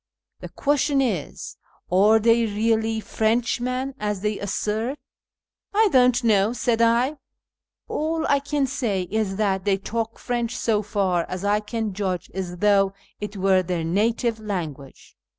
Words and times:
The 0.39 0.49
([uestion 0.49 0.99
is, 0.99 1.57
are 1.91 2.17
they 2.17 2.47
really 2.47 2.99
Frenchman, 2.99 3.93
as 3.99 4.21
they 4.21 4.39
assert?"" 4.39 4.97
I 5.75 5.89
don't 5.91 6.23
know," 6.23 6.53
said 6.53 6.81
I;" 6.81 7.17
all 7.87 8.25
I 8.27 8.39
can 8.39 8.65
say 8.65 9.03
is 9.11 9.35
that 9.35 9.63
they 9.63 9.77
talk 9.77 10.13
1 10.13 10.17
French, 10.17 10.55
so 10.57 10.81
far 10.81 11.27
as 11.29 11.45
I 11.45 11.59
can 11.59 11.93
judge, 11.93 12.31
as 12.33 12.57
though 12.57 12.93
it 13.19 13.37
were 13.37 13.61
their 13.61 13.83
native 13.83 14.39
langua^^e." 14.39 15.13